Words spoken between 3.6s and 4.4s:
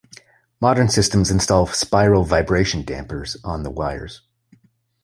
the wires.